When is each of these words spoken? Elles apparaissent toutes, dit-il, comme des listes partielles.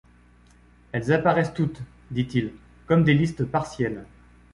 Elles 0.93 1.11
apparaissent 1.13 1.53
toutes, 1.53 1.79
dit-il, 2.09 2.53
comme 2.87 3.03
des 3.03 3.13
listes 3.13 3.45
partielles. 3.45 4.03